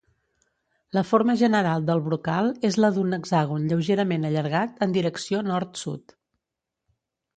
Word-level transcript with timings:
La 0.97 1.03
forma 1.09 1.35
general 1.41 1.85
del 1.89 2.01
brocal 2.07 2.49
és 2.69 2.77
la 2.85 2.91
d'un 2.95 3.17
hexàgon 3.19 3.69
lleugerament 3.73 4.27
allargat 4.31 4.83
en 4.87 4.97
direcció 4.97 5.43
nord-sud. 5.53 6.17